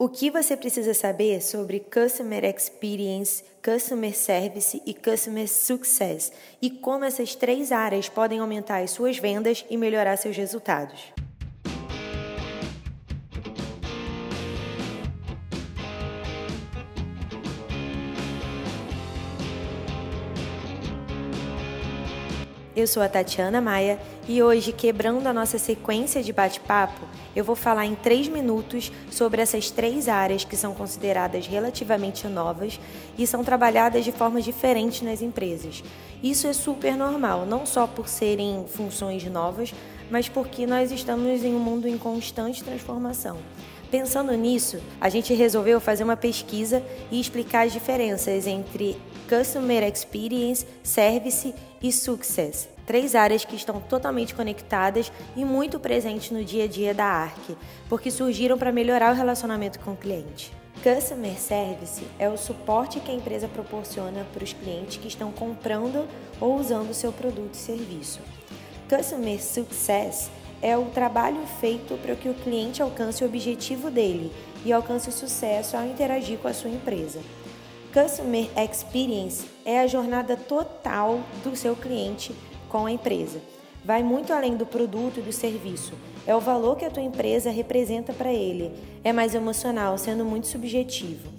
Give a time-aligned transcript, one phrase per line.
[0.00, 6.30] O que você precisa saber sobre Customer Experience, Customer Service e Customer Success
[6.62, 11.12] e como essas três áreas podem aumentar as suas vendas e melhorar seus resultados.
[22.78, 23.98] Eu sou a Tatiana Maia
[24.28, 29.42] e hoje, quebrando a nossa sequência de bate-papo, eu vou falar em três minutos sobre
[29.42, 32.78] essas três áreas que são consideradas relativamente novas
[33.18, 35.82] e são trabalhadas de forma diferente nas empresas.
[36.22, 39.74] Isso é super normal, não só por serem funções novas,
[40.08, 43.38] mas porque nós estamos em um mundo em constante transformação.
[43.90, 50.66] Pensando nisso, a gente resolveu fazer uma pesquisa e explicar as diferenças entre Customer Experience,
[50.82, 52.68] Service e Success.
[52.84, 57.56] Três áreas que estão totalmente conectadas e muito presentes no dia a dia da ARC,
[57.88, 60.52] porque surgiram para melhorar o relacionamento com o cliente.
[60.82, 66.06] Customer Service é o suporte que a empresa proporciona para os clientes que estão comprando
[66.38, 68.20] ou usando seu produto e serviço.
[68.88, 74.32] Customer Success é o trabalho feito para que o cliente alcance o objetivo dele
[74.64, 77.20] e alcance o sucesso ao interagir com a sua empresa.
[77.92, 82.34] Customer Experience é a jornada total do seu cliente
[82.68, 83.40] com a empresa.
[83.84, 85.94] Vai muito além do produto e do serviço.
[86.26, 88.72] É o valor que a tua empresa representa para ele.
[89.02, 91.37] É mais emocional, sendo muito subjetivo.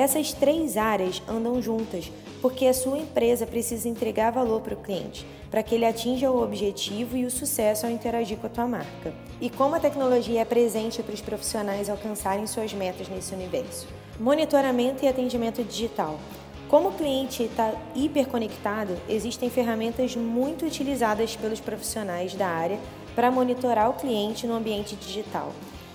[0.00, 5.26] Essas três áreas andam juntas, porque a sua empresa precisa entregar valor para o cliente,
[5.50, 9.12] para que ele atinja o objetivo e o sucesso ao interagir com a tua marca.
[9.42, 13.86] E como a tecnologia é presente para os profissionais alcançarem suas metas nesse universo?
[14.18, 16.18] Monitoramento e atendimento digital.
[16.66, 22.78] Como o cliente está hiperconectado, existem ferramentas muito utilizadas pelos profissionais da área
[23.14, 25.52] para monitorar o cliente no ambiente digital.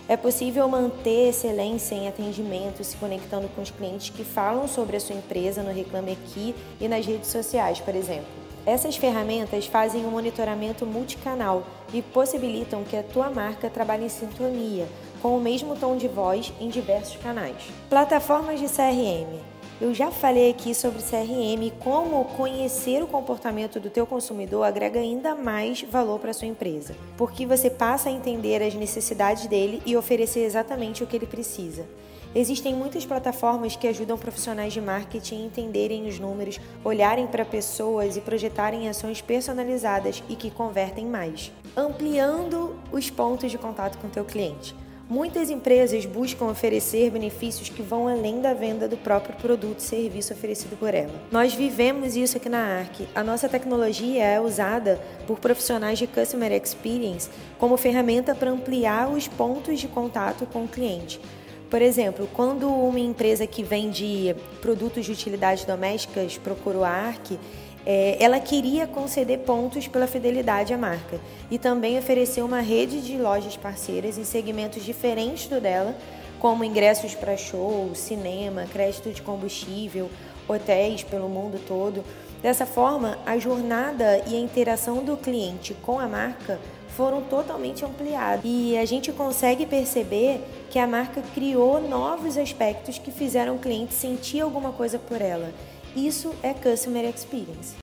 [0.07, 4.99] É possível manter excelência em atendimento se conectando com os clientes que falam sobre a
[4.99, 8.27] sua empresa no Reclame Aqui e nas redes sociais, por exemplo.
[8.67, 14.88] Essas ferramentas fazem um monitoramento multicanal e possibilitam que a tua marca trabalhe em sintonia,
[15.21, 17.57] com o mesmo tom de voz em diversos canais.
[17.89, 19.54] Plataformas de CRM.
[19.80, 25.36] Eu já falei aqui sobre CRM como conhecer o comportamento do teu consumidor agrega ainda
[25.36, 30.46] mais valor para sua empresa, porque você passa a entender as necessidades dele e oferecer
[30.46, 31.86] exatamente o que ele precisa.
[32.34, 38.16] Existem muitas plataformas que ajudam profissionais de marketing a entenderem os números, olharem para pessoas
[38.16, 44.09] e projetarem ações personalizadas e que convertem mais, ampliando os pontos de contato com o
[44.09, 44.74] teu cliente.
[45.07, 50.33] Muitas empresas buscam oferecer benefícios que vão além da venda do próprio produto e serviço
[50.33, 51.13] oferecido por ela.
[51.31, 53.01] Nós vivemos isso aqui na ARC.
[53.13, 57.29] A nossa tecnologia é usada por profissionais de Customer Experience
[57.59, 61.21] como ferramenta para ampliar os pontos de contato com o cliente.
[61.69, 67.38] Por exemplo, quando uma empresa que vende produtos de utilidades domésticas procurou a ARC,
[67.85, 71.19] é, ela queria conceder pontos pela fidelidade à marca
[71.51, 75.95] e também oferecer uma rede de lojas parceiras em segmentos diferentes do dela,
[76.40, 80.09] como ingressos para show, cinema, crédito de combustível,
[80.47, 82.03] hotéis pelo mundo todo.
[82.41, 86.59] Dessa forma, a jornada e a interação do cliente com a marca
[86.90, 93.12] foram totalmente ampliadas e a gente consegue perceber que a marca criou novos aspectos que
[93.12, 95.51] fizeram o cliente sentir alguma coisa por ela
[95.95, 97.75] isso é Customer Experience.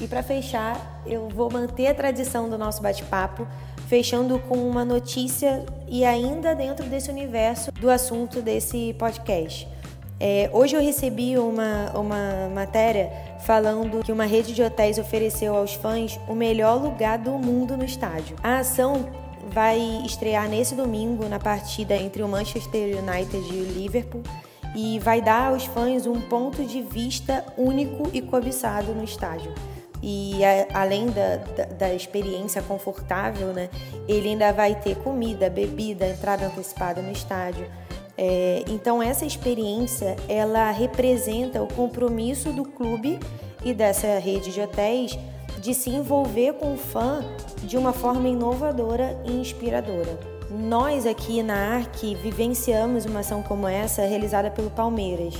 [0.00, 3.46] E para fechar, eu vou manter a tradição do nosso bate-papo,
[3.88, 9.68] fechando com uma notícia e ainda dentro desse universo do assunto desse podcast.
[10.18, 13.10] É, hoje eu recebi uma, uma matéria
[13.44, 17.84] falando que uma rede de hotéis ofereceu aos fãs o melhor lugar do mundo no
[17.84, 18.36] estádio.
[18.42, 19.08] A ação
[19.48, 24.22] vai estrear nesse domingo na partida entre o Manchester United e o Liverpool
[24.74, 29.52] e vai dar aos fãs um ponto de vista único e cobiçado no estádio.
[30.02, 33.70] E a, além da, da, da, experiência confortável, né,
[34.08, 37.66] ele ainda vai ter comida, bebida, entrada antecipada no estádio.
[38.18, 43.18] É, então essa experiência ela representa o compromisso do clube
[43.64, 45.18] e dessa rede de hotéis
[45.60, 47.24] de se envolver com o fã
[47.62, 50.31] de uma forma inovadora e inspiradora.
[50.52, 55.34] Nós aqui na ARC vivenciamos uma ação como essa realizada pelo Palmeiras.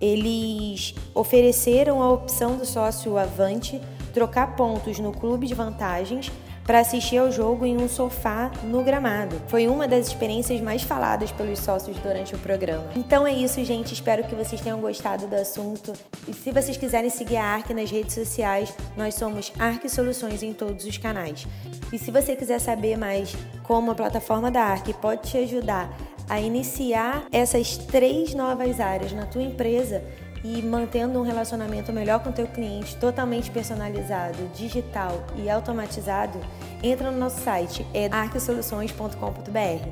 [0.00, 3.80] Eles ofereceram a opção do sócio Avante
[4.14, 6.30] trocar pontos no clube de vantagens
[6.64, 9.40] para assistir ao jogo em um sofá no gramado.
[9.48, 12.84] Foi uma das experiências mais faladas pelos sócios durante o programa.
[12.94, 13.92] Então é isso, gente.
[13.92, 15.92] Espero que vocês tenham gostado do assunto.
[16.28, 20.52] E se vocês quiserem seguir a ARC nas redes sociais, nós somos ARC Soluções em
[20.52, 21.46] todos os canais.
[21.92, 23.34] E se você quiser saber mais
[23.72, 25.88] como a plataforma da ARC pode te ajudar
[26.28, 30.04] a iniciar essas três novas áreas na tua empresa
[30.44, 36.38] e mantendo um relacionamento melhor com o teu cliente, totalmente personalizado, digital e automatizado,
[36.82, 39.88] entra no nosso site, é arquesoluções.com.br.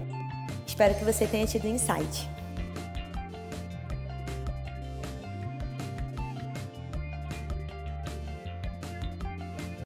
[0.66, 2.28] Espero que você tenha tido insight.